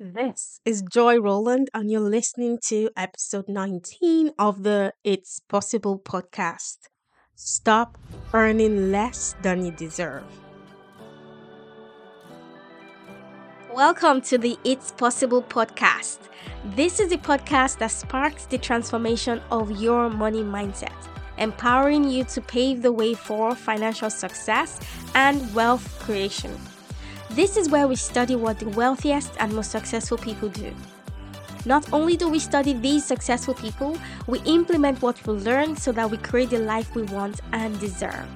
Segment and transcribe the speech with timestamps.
[0.00, 0.16] Mm-hmm.
[0.16, 6.76] This is Joy Rowland, and you're listening to episode 19 of the It's Possible podcast.
[7.34, 7.98] Stop
[8.32, 10.22] earning less than you deserve.
[13.74, 16.18] Welcome to the It's Possible podcast.
[16.76, 20.94] This is the podcast that sparks the transformation of your money mindset,
[21.38, 24.78] empowering you to pave the way for financial success
[25.16, 26.56] and wealth creation.
[27.30, 30.74] This is where we study what the wealthiest and most successful people do.
[31.66, 36.10] Not only do we study these successful people, we implement what we learn so that
[36.10, 38.26] we create the life we want and deserve.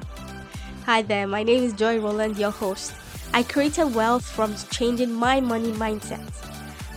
[0.85, 2.95] Hi there, my name is Joy Rowland, your host.
[3.33, 6.21] I created wealth from changing my money mindset.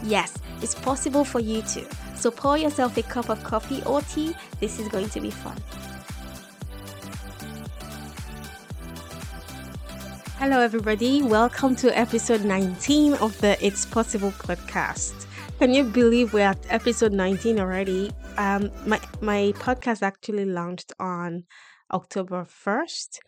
[0.04, 1.88] Yes, it's possible for you too.
[2.16, 4.36] So pour yourself a cup of coffee or tea.
[4.60, 5.55] This is going to be fun.
[10.38, 11.24] Hello, everybody.
[11.24, 15.28] Welcome to episode 19 of the It's Possible podcast.
[15.60, 18.12] Can you believe we're at episode 19 already?
[18.38, 21.46] Um, my my podcast actually launched on
[21.94, 23.20] October 1st,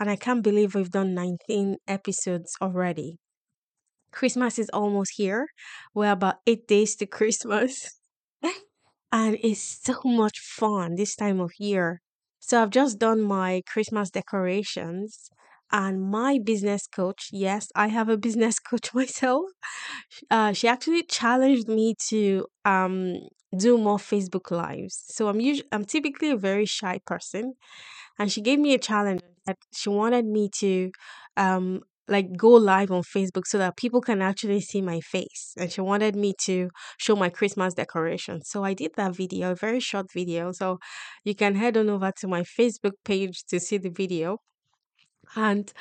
[0.00, 3.20] and I can't believe we've done 19 episodes already.
[4.10, 5.46] Christmas is almost here.
[5.94, 8.00] We're about eight days to Christmas,
[9.12, 12.02] and it's so much fun this time of year.
[12.40, 15.30] So I've just done my Christmas decorations
[15.72, 19.44] and my business coach yes i have a business coach myself
[20.30, 23.16] uh, she actually challenged me to um
[23.56, 25.04] do more facebook lives.
[25.08, 27.54] So i'm usually i'm typically a very shy person
[28.18, 30.90] and she gave me a challenge that she wanted me to
[31.36, 35.72] um like go live on facebook so that people can actually see my face and
[35.72, 39.80] she wanted me to show my christmas decoration so i did that video a very
[39.80, 40.52] short video.
[40.52, 40.78] So
[41.24, 44.38] you can head on over to my facebook page to see the video
[45.34, 45.72] and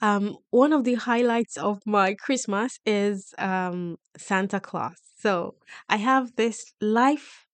[0.00, 4.96] um, one of the highlights of my Christmas is um, Santa Claus.
[5.18, 5.56] So
[5.88, 7.46] I have this life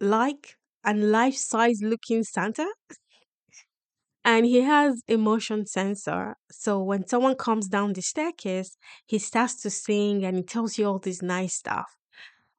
[0.00, 2.68] like and life size looking Santa.
[4.24, 6.36] And he has a motion sensor.
[6.50, 10.86] So when someone comes down the staircase, he starts to sing and he tells you
[10.86, 11.96] all this nice stuff.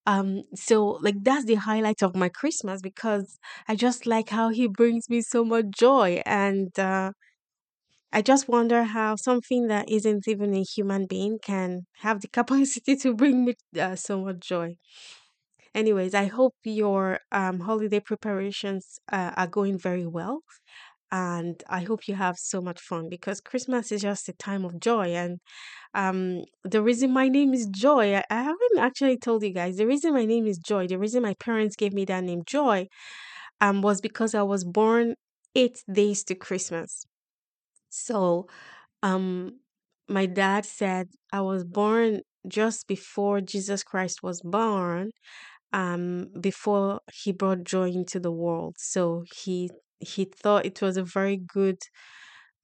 [0.07, 4.67] Um, so like that's the highlight of my Christmas because I just like how he
[4.67, 7.13] brings me so much joy and uh
[8.13, 12.95] I just wonder how something that isn't even a human being can have the capacity
[12.97, 14.77] to bring me uh, so much joy.
[15.73, 20.41] Anyways, I hope your um, holiday preparations uh, are going very well.
[21.11, 24.79] And I hope you have so much fun because Christmas is just a time of
[24.79, 25.09] joy.
[25.15, 25.39] And
[25.93, 29.87] um, the reason my name is Joy, I, I haven't actually told you guys the
[29.87, 32.87] reason my name is Joy, the reason my parents gave me that name Joy,
[33.61, 35.15] um, was because I was born
[35.55, 37.05] eight days to Christmas.
[37.95, 38.47] So,
[39.03, 39.59] um,
[40.09, 45.11] my dad said I was born just before Jesus Christ was born,
[45.73, 48.75] um, before he brought joy into the world.
[48.79, 51.77] So he he thought it was a very good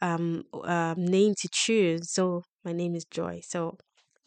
[0.02, 2.12] um, uh, name to choose.
[2.12, 3.42] So my name is Joy.
[3.44, 3.78] So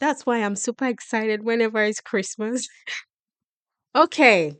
[0.00, 2.68] that's why I'm super excited whenever it's Christmas.
[3.96, 4.56] okay,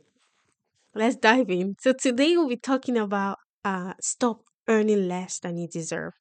[0.95, 1.75] let's dive in.
[1.79, 6.13] So today we'll be talking about uh, stop earning less than you deserve.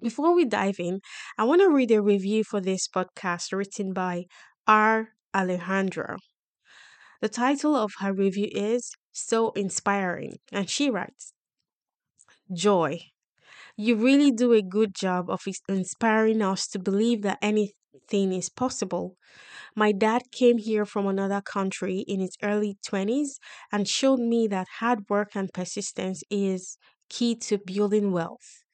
[0.00, 1.00] Before we dive in,
[1.36, 4.24] I want to read a review for this podcast written by
[4.66, 5.10] R.
[5.34, 6.16] Alejandro.
[7.20, 11.34] The title of her review is So Inspiring, and she writes
[12.52, 12.98] Joy.
[13.76, 19.16] You really do a good job of inspiring us to believe that anything is possible.
[19.76, 23.40] My dad came here from another country in his early 20s
[23.72, 26.78] and showed me that hard work and persistence is
[27.10, 28.64] key to building wealth.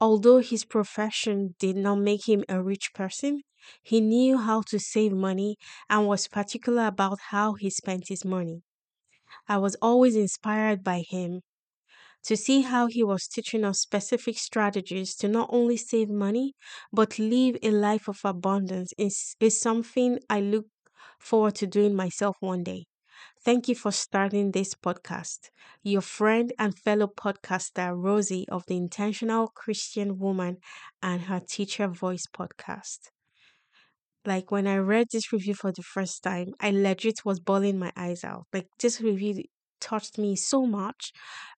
[0.00, 3.42] Although his profession did not make him a rich person,
[3.82, 5.56] he knew how to save money
[5.88, 8.62] and was particular about how he spent his money.
[9.48, 11.42] I was always inspired by him
[12.24, 16.54] to see how he was teaching us specific strategies to not only save money
[16.92, 20.66] but live a life of abundance is, is something I look
[21.20, 22.87] forward to doing myself one day.
[23.48, 25.48] Thank you for starting this podcast.
[25.82, 30.58] Your friend and fellow podcaster, Rosie of the Intentional Christian Woman
[31.02, 33.08] and her Teacher Voice podcast.
[34.26, 37.90] Like when I read this review for the first time, I legit was bawling my
[37.96, 38.44] eyes out.
[38.52, 39.44] Like this review
[39.80, 41.14] touched me so much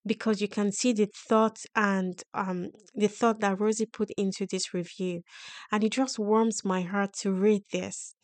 [0.06, 4.72] because you can see the thought and um the thought that Rosie put into this
[4.72, 5.22] review
[5.72, 8.14] and it just warms my heart to read this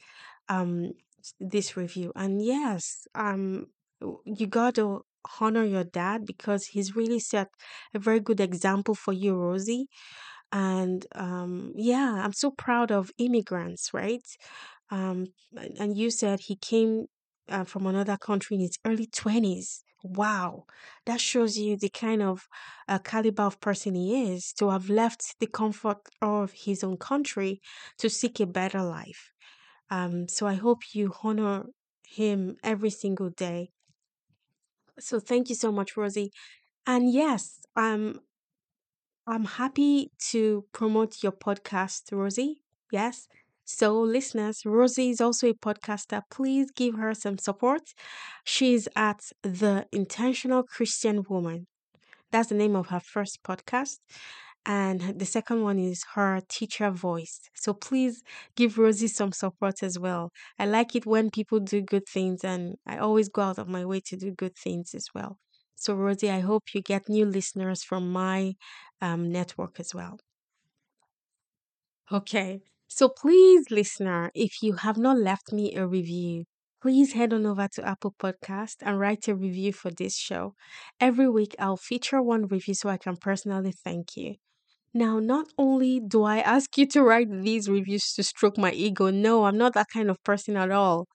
[0.49, 0.93] um
[1.41, 2.13] this review.
[2.17, 3.67] And yes, um,
[4.25, 5.03] you got to
[5.41, 7.49] honor your dad because he's really set
[7.95, 9.89] a very good example for you, Rosie.
[10.53, 14.25] And um, yeah, I'm so proud of immigrants, right?
[14.91, 15.27] Um,
[15.79, 17.07] and you said he came
[17.49, 19.83] uh, from another country in his early 20s.
[20.05, 20.67] Wow,
[21.07, 22.47] that shows you the kind of
[22.87, 27.61] uh, caliber of person he is to have left the comfort of his own country
[27.99, 29.33] to seek a better life.
[29.91, 31.67] Um, so I hope you honor
[32.07, 33.71] him every single day.
[34.99, 36.33] So thank you so much, Rosie.
[36.87, 38.21] And yes, um,
[39.27, 42.63] I'm happy to promote your podcast, Rosie.
[42.91, 43.29] Yes.
[43.65, 46.23] So, listeners, Rosie is also a podcaster.
[46.31, 47.83] Please give her some support.
[48.45, 51.67] She's at The Intentional Christian Woman.
[52.33, 53.99] That's the name of her first podcast.
[54.67, 57.41] And the second one is her teacher voice.
[57.55, 58.23] So please
[58.57, 60.33] give Rosie some support as well.
[60.59, 63.85] I like it when people do good things, and I always go out of my
[63.87, 65.39] way to do good things as well.
[65.77, 68.57] So, Rosie, I hope you get new listeners from my
[69.01, 70.19] um, network as well.
[72.11, 72.63] Okay.
[72.89, 76.45] So, please, listener, if you have not left me a review,
[76.83, 80.55] please head on over to Apple Podcast and write a review for this show.
[81.01, 84.37] Every week, I'll feature one review so I can personally thank you.
[84.97, 89.11] Now, not only do I ask you to write these reviews to stroke my ego,
[89.11, 91.07] no, I'm not that kind of person at all.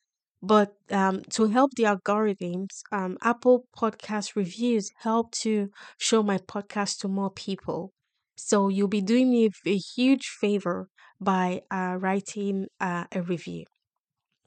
[0.44, 7.00] But um, to help the algorithms, um, Apple Podcast reviews help to show my podcast
[7.00, 7.92] to more people.
[8.36, 10.88] So you'll be doing me a huge favor
[11.20, 13.66] by uh, writing uh, a review.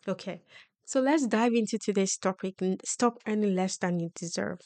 [0.07, 0.43] Okay,
[0.85, 2.55] so let's dive into today's topic
[2.85, 4.59] stop earning less than you deserve.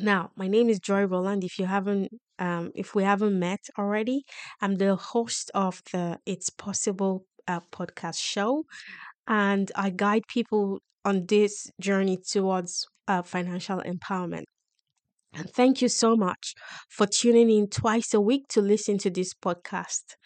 [0.00, 1.44] Now, my name is Joy Rowland.
[1.44, 4.24] If you haven't, um, if we haven't met already,
[4.60, 8.64] I'm the host of the It's Possible uh, podcast show,
[9.26, 14.44] and I guide people on this journey towards uh, financial empowerment.
[15.32, 16.54] And thank you so much
[16.88, 20.16] for tuning in twice a week to listen to this podcast.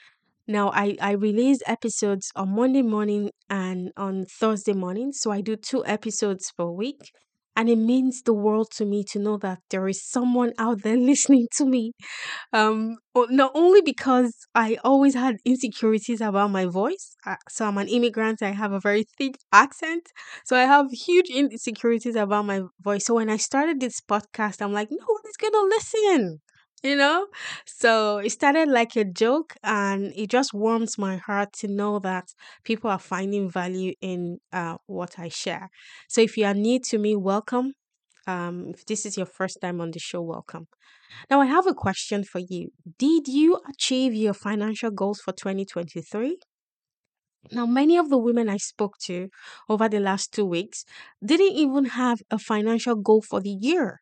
[0.47, 5.13] Now, I, I release episodes on Monday morning and on Thursday morning.
[5.13, 7.13] So I do two episodes per week.
[7.55, 10.97] And it means the world to me to know that there is someone out there
[11.11, 11.93] listening to me.
[12.53, 17.17] Um, not only because I always had insecurities about my voice.
[17.27, 18.43] Uh, so I'm an immigrant.
[18.43, 20.09] I have a very thick accent.
[20.45, 23.07] So I have huge insecurities about my voice.
[23.07, 26.41] So when I started this podcast, I'm like, no one is going to listen.
[26.83, 27.29] You know?
[27.65, 32.35] So it started like a joke and it just warms my heart to know that
[32.65, 35.71] people are finding value in uh, what I share.
[36.09, 37.75] So if you are new to me, welcome.
[38.27, 40.67] Um, if this is your first time on the show, welcome.
[41.31, 42.71] Now, I have a question for you.
[42.99, 46.39] Did you achieve your financial goals for 2023?
[47.53, 49.31] Now, many of the women I spoke to
[49.69, 50.85] over the last two weeks
[51.25, 54.02] didn't even have a financial goal for the year.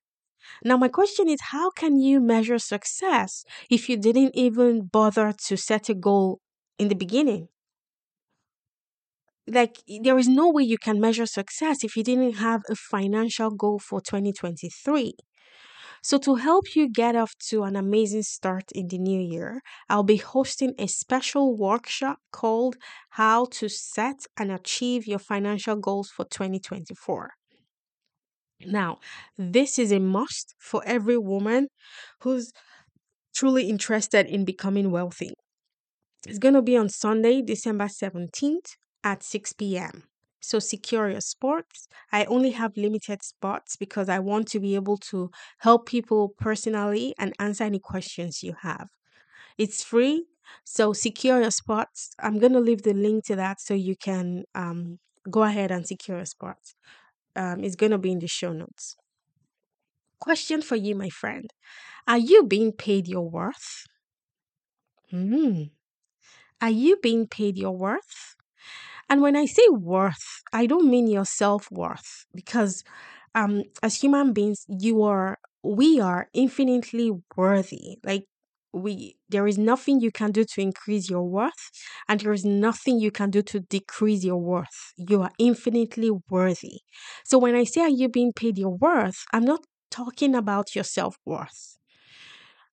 [0.65, 5.57] Now, my question is how can you measure success if you didn't even bother to
[5.57, 6.41] set a goal
[6.79, 7.49] in the beginning?
[9.47, 13.51] Like, there is no way you can measure success if you didn't have a financial
[13.51, 15.13] goal for 2023.
[16.03, 20.05] So, to help you get off to an amazing start in the new year, I'll
[20.05, 22.77] be hosting a special workshop called
[23.11, 27.35] How to Set and Achieve Your Financial Goals for 2024.
[28.67, 28.99] Now,
[29.39, 31.69] this is a must for every woman
[32.21, 32.53] who's
[33.35, 35.35] truly interested in becoming wealthy.
[36.27, 40.05] It's going to be on Sunday, December 17th at 6 p.m.
[40.41, 41.89] So secure your spots.
[42.13, 47.15] I only have limited spots because I want to be able to help people personally
[47.19, 48.89] and answer any questions you have.
[49.59, 50.27] It's free,
[50.65, 52.11] so secure your spots.
[52.21, 54.99] I'm going to leave the link to that so you can um,
[55.31, 56.75] go ahead and secure your spots.
[57.37, 58.97] Um, it's going to be in the show notes.
[60.21, 61.53] Question for you, my friend.
[62.07, 63.87] Are you being paid your worth?
[65.11, 65.63] Hmm.
[66.61, 68.37] Are you being paid your worth?
[69.11, 72.85] And when I say worth, I don't mean your self worth because
[73.35, 77.99] um, as human beings, you are, we are infinitely worthy.
[78.05, 78.27] Like,
[78.73, 81.71] we, there is nothing you can do to increase your worth,
[82.09, 84.93] and there is nothing you can do to decrease your worth.
[84.97, 86.81] You are infinitely worthy.
[87.25, 90.85] So, when I say, are you being paid your worth, I'm not talking about your
[90.85, 91.79] self worth.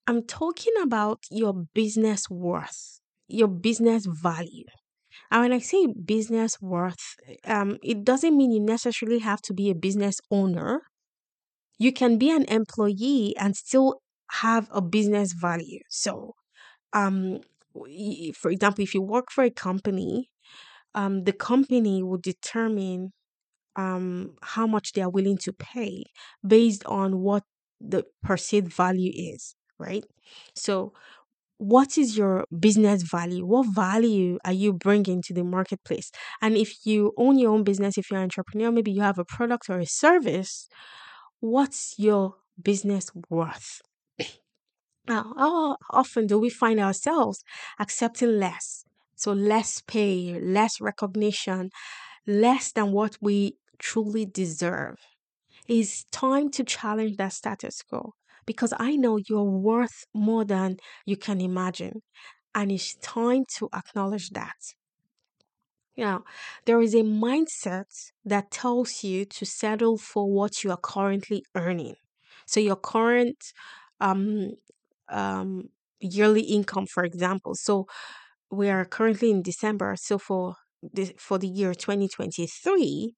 [0.05, 4.65] I'm talking about your business worth, your business value.
[5.31, 9.69] And when I say business worth, um, it doesn't mean you necessarily have to be
[9.69, 10.81] a business owner.
[11.77, 15.79] You can be an employee and still have a business value.
[15.89, 16.35] So,
[16.93, 17.39] um,
[18.35, 20.29] for example, if you work for a company,
[20.95, 23.13] um, the company will determine
[23.75, 26.05] um, how much they are willing to pay
[26.45, 27.43] based on what
[27.81, 30.05] the perceived value is, right?
[30.55, 30.93] So,
[31.59, 33.45] what is your business value?
[33.45, 36.11] What value are you bringing to the marketplace?
[36.41, 39.25] And if you own your own business, if you're an entrepreneur, maybe you have a
[39.25, 40.67] product or a service,
[41.39, 43.81] what's your business worth?
[45.07, 47.43] Now, how often do we find ourselves
[47.79, 48.85] accepting less?
[49.15, 51.71] So, less pay, less recognition,
[52.27, 54.97] less than what we truly deserve.
[55.67, 58.13] It's time to challenge that status quo
[58.45, 62.03] because I know you're worth more than you can imagine.
[62.55, 64.75] And it's time to acknowledge that.
[65.97, 66.23] Now,
[66.65, 71.95] there is a mindset that tells you to settle for what you are currently earning.
[72.45, 73.51] So, your current
[73.99, 74.51] um,
[75.09, 77.55] um, yearly income, for example.
[77.55, 77.87] So,
[78.51, 79.95] we are currently in December.
[79.97, 83.15] So, for the, for the year 2023,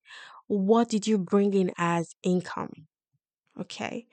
[0.47, 2.87] what did you bring in as income?
[3.59, 4.07] Okay.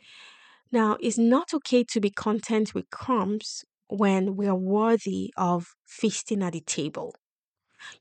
[0.73, 6.43] Now, it's not okay to be content with crumbs when we are worthy of feasting
[6.43, 7.15] at the table.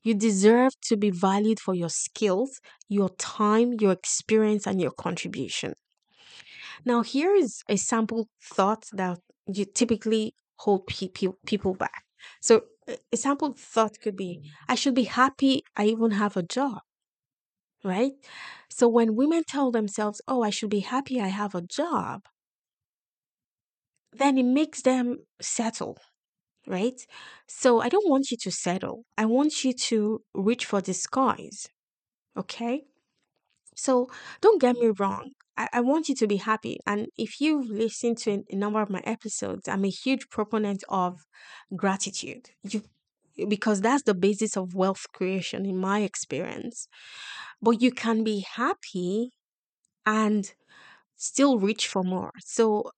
[0.04, 5.76] You deserve to be valued for your skills, your time, your experience, and your contribution.
[6.86, 12.04] Now, here is a sample thought that you typically hold pe- pe- people back.
[12.42, 12.64] So,
[13.12, 14.50] a sample thought could be mm.
[14.70, 16.80] I should be happy I even have a job,
[17.86, 18.14] right?
[18.70, 22.24] So, when women tell themselves, Oh, I should be happy I have a job,
[24.14, 25.98] then it makes them settle,
[26.68, 27.02] right?
[27.48, 29.06] So I don't want you to settle.
[29.18, 31.68] I want you to reach for the skies,
[32.38, 32.84] okay?
[33.76, 34.10] So
[34.42, 35.32] don't get me wrong.
[35.58, 36.80] I, I want you to be happy.
[36.86, 41.26] And if you've listened to a number of my episodes, I'm a huge proponent of
[41.76, 42.50] gratitude.
[42.64, 42.82] You
[43.50, 46.88] because that's the basis of wealth creation in my experience.
[47.62, 49.32] But you can be happy
[50.06, 50.54] and
[51.18, 52.32] still reach for more.
[52.40, 52.92] So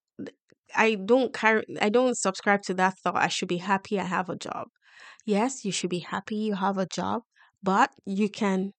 [0.76, 4.30] I don't carry I don't subscribe to that thought I should be happy I have
[4.30, 4.68] a job.
[5.26, 7.24] Yes, you should be happy you have a job,
[7.64, 8.74] but you can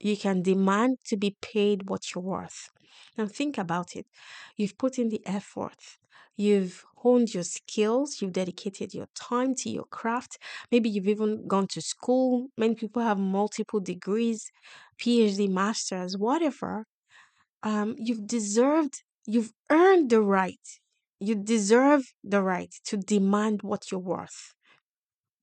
[0.00, 2.70] you can demand to be paid what you're worth.
[3.16, 4.06] Now think about it.
[4.56, 5.98] You've put in the effort.
[6.36, 10.38] You've honed your skills, you've dedicated your time to your craft.
[10.72, 12.48] Maybe you've even gone to school.
[12.56, 14.50] Many people have multiple degrees,
[14.98, 16.86] PhD, masters, whatever.
[17.62, 20.60] Um, you've deserved, you've earned the right
[21.22, 24.54] you deserve the right to demand what you're worth.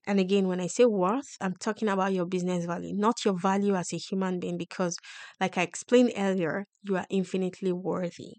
[0.07, 3.75] And again, when I say worth, I'm talking about your business value, not your value
[3.75, 4.97] as a human being, because,
[5.39, 8.37] like I explained earlier, you are infinitely worthy.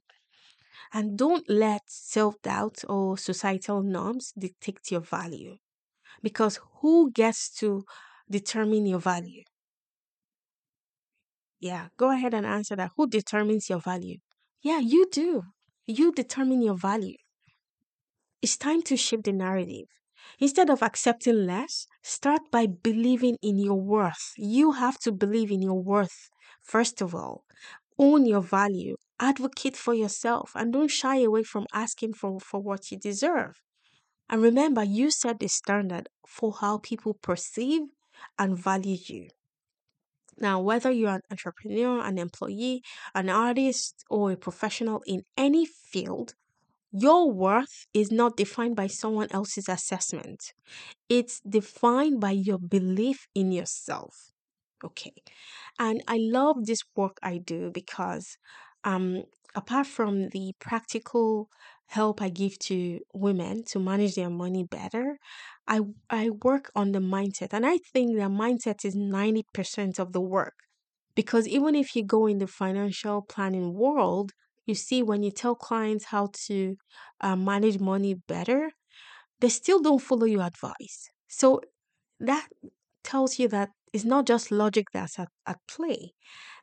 [0.93, 5.57] And don't let self doubt or societal norms dictate your value.
[6.23, 7.85] Because who gets to
[8.31, 9.45] determine your value?
[11.61, 12.91] Yeah, go ahead and answer that.
[12.97, 14.19] Who determines your value?
[14.61, 15.45] Yeah, you do.
[15.87, 17.17] You determine your value.
[18.43, 19.87] It's time to shift the narrative.
[20.39, 24.33] Instead of accepting less, start by believing in your worth.
[24.37, 26.31] You have to believe in your worth,
[26.61, 27.45] first of all.
[27.99, 32.91] Own your value, advocate for yourself, and don't shy away from asking for, for what
[32.91, 33.63] you deserve.
[34.29, 37.83] And remember, you set the standard for how people perceive
[38.39, 39.29] and value you.
[40.39, 42.83] Now, whether you're an entrepreneur, an employee,
[43.15, 46.35] an artist, or a professional in any field,
[46.93, 50.53] your worth is not defined by someone else's assessment.
[51.09, 54.33] It's defined by your belief in yourself.
[54.85, 55.15] Okay.
[55.79, 58.37] And I love this work I do because
[58.85, 61.49] um apart from the practical
[61.87, 65.19] help I give to women to manage their money better,
[65.67, 65.81] I
[66.11, 70.55] I work on the mindset and I think the mindset is 90% of the work.
[71.15, 74.33] Because even if you go in the financial planning world,
[74.69, 76.77] you see, when you tell clients how to
[77.21, 78.71] uh, manage money better,
[79.41, 81.09] they still don't follow your advice.
[81.29, 81.61] So
[82.21, 82.49] that
[83.03, 86.13] tells you that it's not just logic that's at, at play.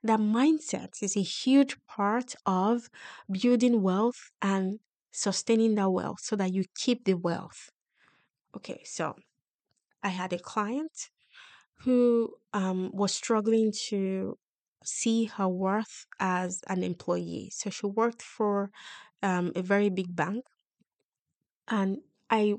[0.04, 2.90] That mindset is a huge part of
[3.32, 4.80] building wealth and
[5.12, 7.70] sustaining that wealth so that you keep the wealth.
[8.56, 9.16] Okay, so
[10.04, 11.10] I had a client
[11.80, 14.38] who um, was struggling to
[14.88, 17.50] see her worth as an employee.
[17.54, 18.72] So she worked for
[19.24, 20.46] um, a very big bank,
[21.68, 21.98] and
[22.30, 22.56] I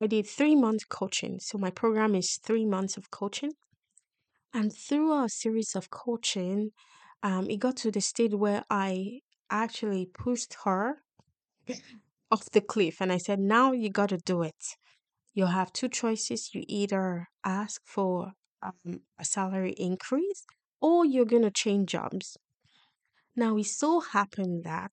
[0.00, 1.38] I did three months coaching.
[1.40, 3.52] So my program is three months of coaching,
[4.52, 6.72] and through a series of coaching,
[7.22, 9.20] um, it got to the stage where I
[9.50, 11.02] actually pushed her
[12.30, 14.76] off the cliff, and I said, "Now you got to do it.
[15.34, 16.54] You have two choices.
[16.54, 18.32] You either ask for
[18.62, 20.44] um, a salary increase."
[20.82, 22.36] Or you're going to change jobs.
[23.36, 24.92] Now, it so happened that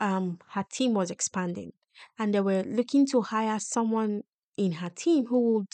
[0.00, 1.72] um, her team was expanding
[2.18, 4.22] and they were looking to hire someone
[4.56, 5.68] in her team who would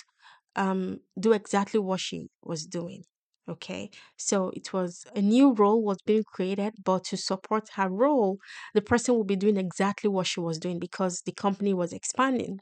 [0.57, 3.05] um, do exactly what she was doing.
[3.49, 8.39] Okay, so it was a new role was being created, but to support her role,
[8.75, 12.61] the person would be doing exactly what she was doing because the company was expanding.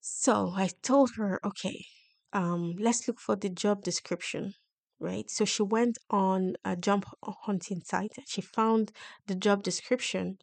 [0.00, 1.86] So I told her, okay,
[2.32, 4.54] um, let's look for the job description,
[5.00, 5.28] right?
[5.30, 8.12] So she went on a job hunting site.
[8.26, 8.92] She found
[9.26, 10.38] the job description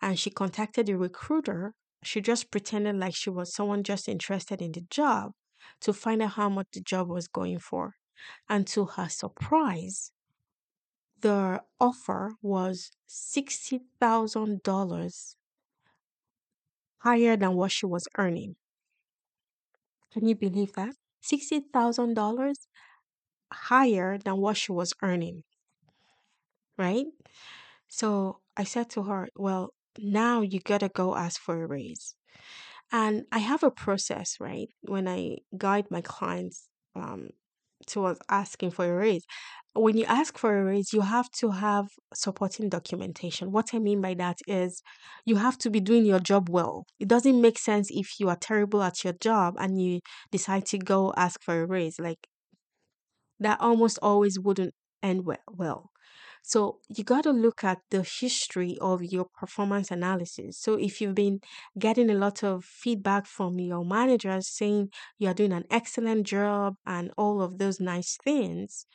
[0.00, 1.74] and she contacted the recruiter.
[2.02, 5.32] She just pretended like she was someone just interested in the job
[5.80, 7.94] to find out how much the job was going for.
[8.48, 10.12] And to her surprise,
[11.20, 15.36] the offer was $60,000
[17.00, 18.56] higher than what she was earning.
[20.12, 20.94] Can you believe that?
[21.22, 22.54] $60,000
[23.52, 25.44] higher than what she was earning,
[26.78, 27.06] right?
[27.88, 32.16] So I said to her, Well, now you gotta go ask for a raise.
[32.92, 34.68] And I have a process, right?
[34.82, 37.30] When I guide my clients um,
[37.86, 39.24] towards asking for a raise.
[39.74, 43.52] When you ask for a raise, you have to have supporting documentation.
[43.52, 44.82] What I mean by that is
[45.26, 46.86] you have to be doing your job well.
[47.00, 50.00] It doesn't make sense if you are terrible at your job and you
[50.32, 51.98] decide to go ask for a raise.
[52.00, 52.28] Like
[53.42, 55.90] that almost always wouldn't end well.
[56.44, 60.58] So you got to look at the history of your performance analysis.
[60.58, 61.40] So if you've been
[61.78, 66.74] getting a lot of feedback from your managers saying you are doing an excellent job
[66.84, 68.86] and all of those nice things,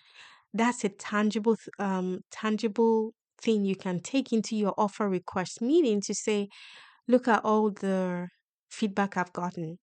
[0.53, 6.13] that's a tangible um tangible thing you can take into your offer request meeting to
[6.13, 6.49] say,
[7.07, 8.27] look at all the
[8.69, 9.79] feedback I've gotten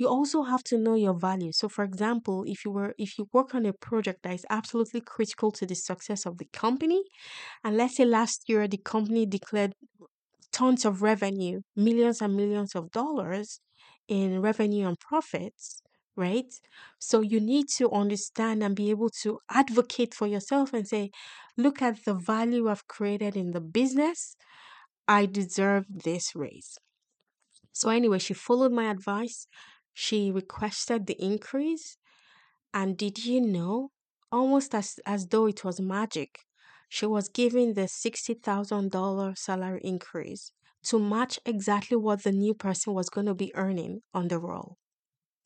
[0.00, 3.28] you also have to know your value so for example if you were if you
[3.32, 7.02] work on a project that is absolutely critical to the success of the company
[7.64, 9.74] and let's say last year the company declared
[10.52, 13.60] tons of revenue millions and millions of dollars
[14.08, 15.82] in revenue and profits
[16.16, 16.52] right?
[16.98, 21.10] So you need to understand and be able to advocate for yourself and say
[21.56, 24.36] look at the value i've created in the business.
[25.08, 26.78] I deserve this raise.
[27.72, 29.46] So anyway she followed my advice
[29.92, 31.96] she requested the increase,
[32.72, 33.90] and did you know?
[34.32, 36.40] Almost as, as though it was magic,
[36.88, 40.52] she was given the $60,000 salary increase
[40.84, 44.76] to match exactly what the new person was going to be earning on the role.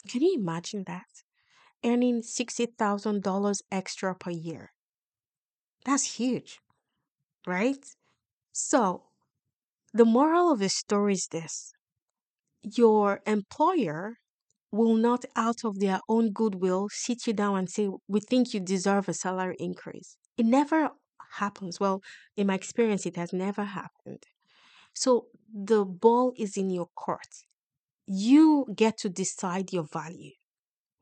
[0.09, 1.07] Can you imagine that?
[1.85, 4.72] Earning $60,000 extra per year.
[5.85, 6.61] That's huge,
[7.46, 7.85] right?
[8.52, 9.04] So,
[9.92, 11.72] the moral of the story is this
[12.62, 14.18] your employer
[14.74, 18.60] will not, out of their own goodwill, sit you down and say, We think you
[18.60, 20.16] deserve a salary increase.
[20.37, 20.90] It never
[21.38, 21.80] happens.
[21.80, 22.02] Well,
[22.37, 24.24] in my experience, it has never happened.
[24.92, 27.28] So the ball is in your court.
[28.06, 30.32] You get to decide your value.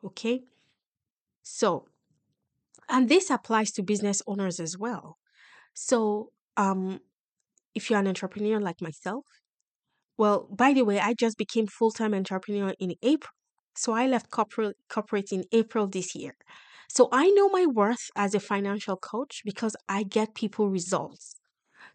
[0.04, 0.42] Okay?
[1.42, 1.86] So,
[2.88, 5.18] and this applies to business owners as well.
[5.74, 7.00] So, um,
[7.74, 9.24] if you're an entrepreneur like myself,
[10.18, 13.32] well, by the way, I just became full time entrepreneur in April.
[13.74, 16.36] So I left corporate, corporate in April this year.
[16.88, 21.36] So I know my worth as a financial coach because I get people results.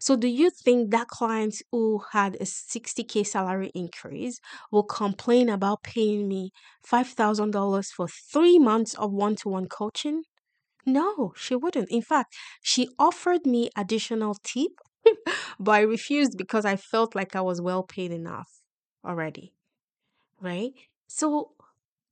[0.00, 4.40] So do you think that clients who had a 60k salary increase
[4.72, 6.50] will complain about paying me
[6.84, 10.24] $5,000 for 3 months of one-to-one coaching?
[10.86, 11.90] No, she wouldn't.
[11.90, 14.72] In fact, she offered me additional tip,
[15.60, 18.48] but I refused because I felt like I was well paid enough
[19.04, 19.54] already.
[20.40, 20.72] Right?
[21.08, 21.52] So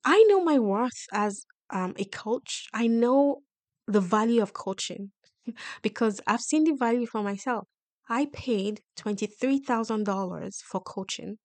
[0.07, 2.69] I know my worth as um, a coach.
[2.73, 3.43] I know
[3.87, 5.13] the value of coaching
[5.83, 7.69] because I've seen the value for myself.
[8.09, 11.39] I paid $23,000 for coaching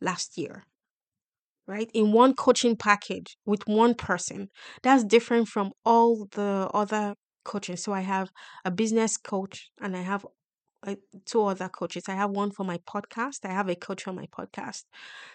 [0.00, 0.64] last year,
[1.66, 1.90] right?
[1.94, 4.48] In one coaching package with one person.
[4.82, 7.14] That's different from all the other
[7.44, 7.76] coaching.
[7.76, 8.30] So I have
[8.64, 10.26] a business coach and I have
[10.86, 12.04] uh, two other coaches.
[12.08, 13.40] I have one for my podcast.
[13.44, 14.84] I have a coach for my podcast.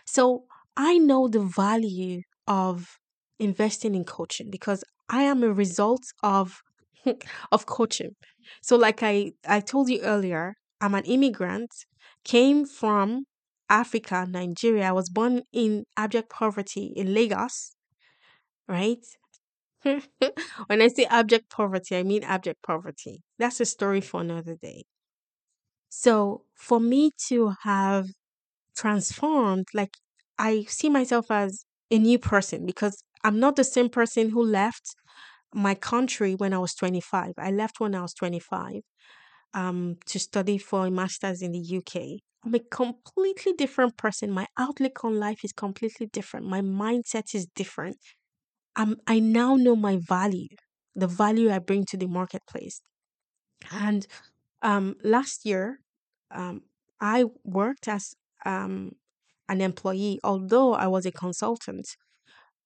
[0.06, 0.46] So
[0.78, 3.00] I know the value of
[3.40, 6.64] investing in coaching because I am a result of
[7.54, 8.16] of coaching.
[8.64, 11.72] So like I I told you earlier, I'm an immigrant,
[12.26, 13.26] came from
[13.70, 14.90] Africa, Nigeria.
[14.90, 17.76] I was born in abject poverty in Lagos,
[18.68, 19.06] right?
[19.84, 23.24] when I say abject poverty, I mean abject poverty.
[23.40, 24.86] That's a story for another day.
[25.90, 28.08] So, for me to have
[28.76, 29.98] transformed, like
[30.40, 34.96] I see myself as a new person because I'm not the same person who left
[35.54, 37.34] my country when I was 25.
[37.38, 38.82] I left when I was 25
[39.54, 42.22] um, to study for a master's in the UK.
[42.46, 44.32] I'm a completely different person.
[44.32, 46.46] My outlook on life is completely different.
[46.46, 47.98] My mindset is different.
[48.76, 50.48] I'm, I now know my value,
[50.96, 52.82] the value I bring to the marketplace.
[53.72, 54.08] And
[54.62, 55.80] um, last year,
[56.32, 56.64] um,
[57.02, 58.14] I worked as
[58.46, 58.94] um,
[59.50, 61.98] an employee, although I was a consultant,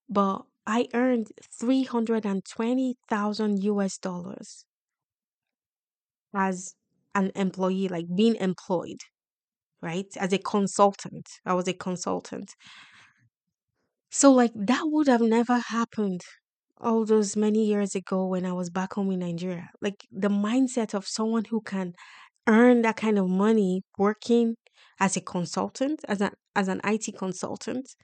[0.08, 4.64] but I earned 320,000 US dollars
[6.34, 6.74] as
[7.14, 8.98] an employee, like being employed,
[9.82, 10.06] right?
[10.18, 11.28] As a consultant.
[11.46, 12.54] I was a consultant.
[14.10, 16.22] So, like, that would have never happened
[16.78, 19.70] all those many years ago when I was back home in Nigeria.
[19.80, 21.94] Like, the mindset of someone who can
[22.48, 24.56] earn that kind of money working
[25.00, 27.94] as a consultant, as an as an IT consultant,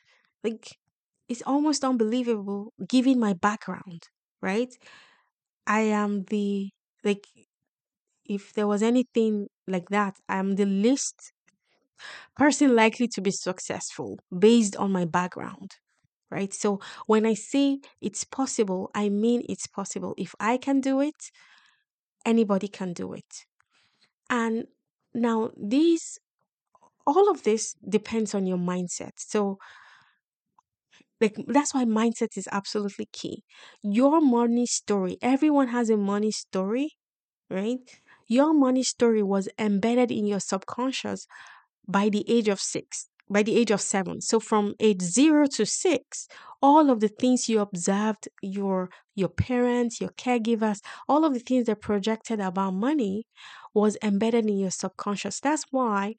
[0.44, 0.78] like
[1.28, 4.08] it's almost unbelievable given my background,
[4.42, 4.74] right?
[5.66, 6.70] I am the
[7.04, 7.26] like
[8.24, 11.32] if there was anything like that, I'm the least
[12.36, 15.72] person likely to be successful based on my background,
[16.30, 16.52] right?
[16.52, 20.14] So when I say it's possible, I mean it's possible.
[20.18, 21.30] If I can do it,
[22.24, 23.46] anybody can do it.
[24.30, 24.66] And
[25.14, 26.18] now these
[27.10, 29.12] all of this depends on your mindset.
[29.16, 29.58] So
[31.20, 33.44] like that's why mindset is absolutely key.
[33.82, 36.96] Your money story, everyone has a money story,
[37.50, 37.78] right?
[38.26, 41.26] Your money story was embedded in your subconscious
[41.86, 44.20] by the age of six, by the age of seven.
[44.20, 46.28] So from age zero to six,
[46.62, 51.66] all of the things you observed, your your parents, your caregivers, all of the things
[51.66, 53.26] that projected about money
[53.74, 55.40] was embedded in your subconscious.
[55.40, 56.14] That's why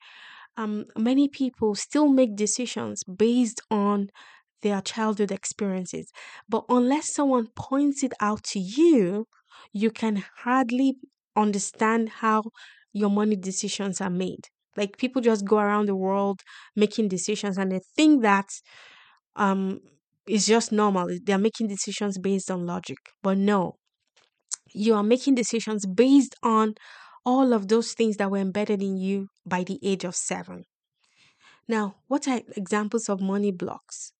[0.61, 4.09] um, many people still make decisions based on
[4.61, 6.11] their childhood experiences.
[6.47, 9.25] But unless someone points it out to you,
[9.73, 10.97] you can hardly
[11.35, 12.43] understand how
[12.93, 14.47] your money decisions are made.
[14.77, 16.41] Like people just go around the world
[16.75, 18.47] making decisions and they think that
[19.35, 19.79] um
[20.27, 21.07] is just normal.
[21.23, 22.97] They're making decisions based on logic.
[23.23, 23.75] But no,
[24.73, 26.75] you are making decisions based on
[27.25, 30.65] all of those things that were embedded in you by the age of seven.
[31.67, 34.13] Now, what are examples of money blocks?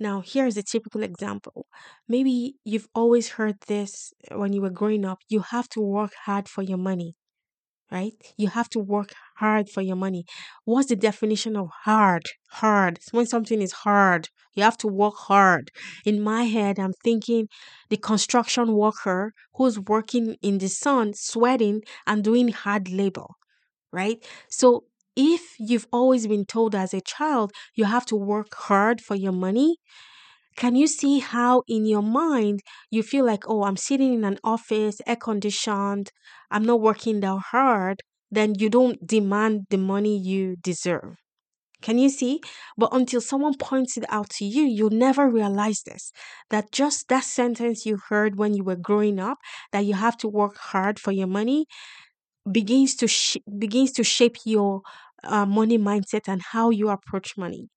[0.00, 1.66] Now, here's a typical example.
[2.08, 6.48] Maybe you've always heard this when you were growing up you have to work hard
[6.48, 7.16] for your money,
[7.94, 8.12] right?
[8.36, 10.26] You have to work hard for your money.
[10.64, 12.24] What's the definition of hard?
[12.52, 12.98] Hard.
[13.12, 15.70] When something is hard, you have to work hard.
[16.04, 17.48] In my head, I'm thinking
[17.90, 23.26] the construction worker who's working in the sun, sweating, and doing hard labor,
[23.92, 24.24] right?
[24.48, 24.84] So,
[25.16, 29.32] if you've always been told as a child you have to work hard for your
[29.32, 29.76] money,
[30.56, 34.38] can you see how in your mind you feel like, oh, I'm sitting in an
[34.44, 36.10] office, air conditioned,
[36.50, 41.16] I'm not working that hard, then you don't demand the money you deserve.
[41.82, 42.40] Can you see?
[42.78, 46.12] But until someone points it out to you, you'll never realize this.
[46.50, 49.38] That just that sentence you heard when you were growing up,
[49.72, 51.66] that you have to work hard for your money,
[52.50, 54.82] begins to sh- begins to shape your
[55.24, 57.68] uh, money mindset and how you approach money.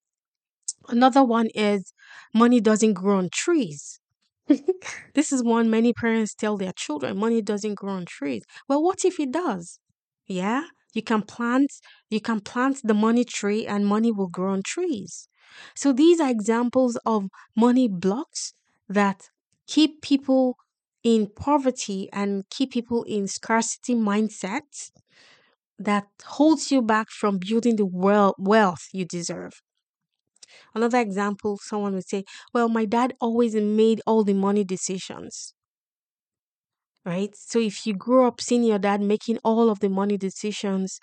[0.87, 1.93] Another one is
[2.33, 3.99] money doesn't grow on trees.
[5.13, 8.43] this is one many parents tell their children money doesn't grow on trees.
[8.67, 9.79] Well, what if it does?
[10.25, 11.71] Yeah, you can plant
[12.09, 15.27] you can plant the money tree and money will grow on trees.
[15.75, 18.53] So these are examples of money blocks
[18.89, 19.29] that
[19.67, 20.57] keep people
[21.03, 24.91] in poverty and keep people in scarcity mindsets
[25.79, 27.85] that holds you back from building the
[28.37, 29.61] wealth you deserve.
[30.75, 35.53] Another example, someone would say, Well, my dad always made all the money decisions.
[37.05, 37.33] Right?
[37.35, 40.99] So if you grew up seeing your dad making all of the money decisions,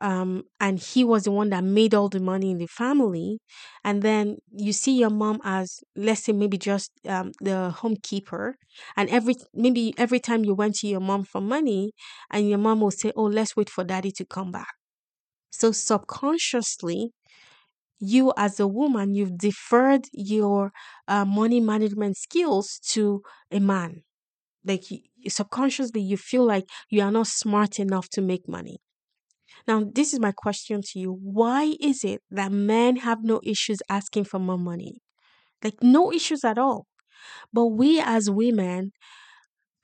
[0.00, 3.40] um, and he was the one that made all the money in the family,
[3.84, 8.54] and then you see your mom as, let's say, maybe just um, the homekeeper,
[8.96, 11.92] and every maybe every time you went to your mom for money,
[12.30, 14.74] and your mom will say, "Oh, let's wait for daddy to come back."
[15.50, 17.12] So subconsciously,
[18.00, 20.72] you as a woman, you've deferred your
[21.08, 24.02] uh, money management skills to a man.
[24.64, 24.84] Like
[25.28, 28.78] subconsciously, you feel like you are not smart enough to make money.
[29.66, 31.12] Now, this is my question to you.
[31.22, 35.00] Why is it that men have no issues asking for more money?
[35.64, 36.86] Like, no issues at all.
[37.52, 38.92] But we as women,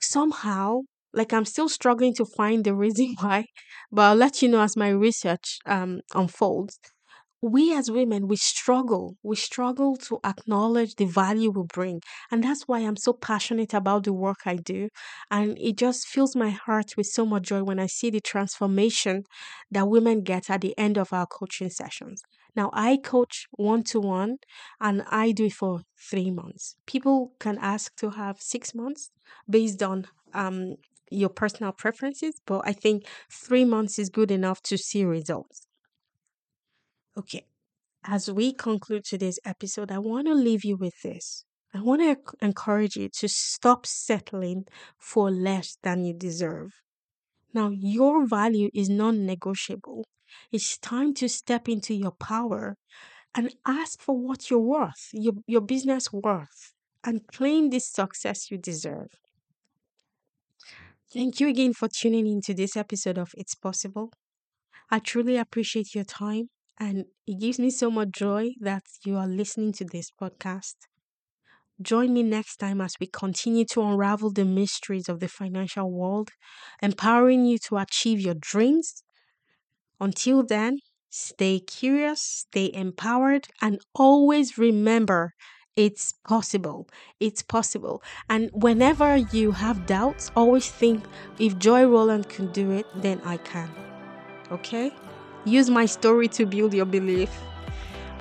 [0.00, 3.46] somehow, like, I'm still struggling to find the reason why,
[3.92, 6.78] but I'll let you know as my research um, unfolds
[7.46, 9.16] we as women, we struggle.
[9.22, 12.00] We struggle to acknowledge the value we bring.
[12.30, 14.88] And that's why I'm so passionate about the work I do.
[15.30, 19.24] And it just fills my heart with so much joy when I see the transformation
[19.70, 22.22] that women get at the end of our coaching sessions.
[22.54, 24.38] Now, I coach one to one
[24.80, 26.76] and I do it for three months.
[26.86, 29.10] People can ask to have six months
[29.48, 30.76] based on um,
[31.10, 35.65] your personal preferences, but I think three months is good enough to see results.
[37.18, 37.46] Okay,
[38.04, 41.44] as we conclude today's episode, I want to leave you with this.
[41.72, 44.66] I want to encourage you to stop settling
[44.98, 46.72] for less than you deserve.
[47.54, 50.04] Now, your value is non negotiable.
[50.52, 52.76] It's time to step into your power
[53.34, 58.58] and ask for what you're worth, your, your business worth, and claim this success you
[58.58, 59.08] deserve.
[61.12, 64.12] Thank you again for tuning into this episode of It's Possible.
[64.90, 69.26] I truly appreciate your time, and it gives me so much joy that you are
[69.26, 70.76] listening to this podcast.
[71.80, 76.30] Join me next time as we continue to unravel the mysteries of the financial world,
[76.82, 79.02] empowering you to achieve your dreams
[80.00, 80.78] until then,
[81.10, 85.34] stay curious, stay empowered, and always remember
[85.76, 86.88] it's possible.
[87.20, 88.02] It's possible.
[88.30, 91.04] And whenever you have doubts, always think
[91.38, 93.70] if Joy Rowland can do it, then I can.
[94.50, 94.92] Okay?
[95.46, 97.30] Use my story to build your belief.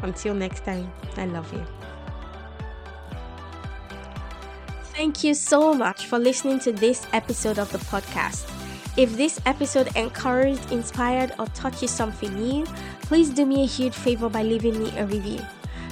[0.03, 1.65] Until next time, I love you.
[4.93, 8.49] Thank you so much for listening to this episode of the podcast.
[8.95, 12.63] If this episode encouraged, inspired, or taught you something new,
[13.01, 15.41] please do me a huge favor by leaving me a review.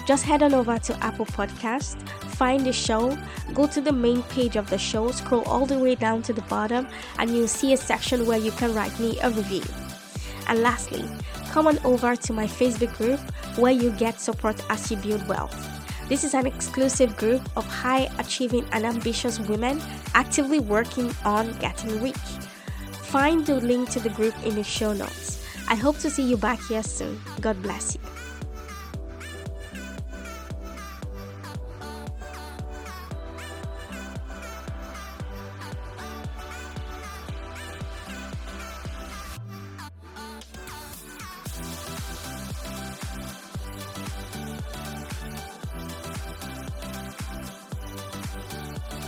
[0.07, 1.99] Just head on over to Apple Podcast,
[2.37, 3.17] find the show,
[3.53, 6.41] go to the main page of the show, scroll all the way down to the
[6.43, 9.63] bottom, and you'll see a section where you can write me a review.
[10.47, 11.05] And lastly,
[11.51, 13.19] come on over to my Facebook group
[13.57, 15.55] where you get support as you build wealth.
[16.09, 19.81] This is an exclusive group of high achieving and ambitious women
[20.13, 22.15] actively working on getting rich.
[23.03, 25.45] Find the link to the group in the show notes.
[25.67, 27.21] I hope to see you back here soon.
[27.41, 28.01] God bless you.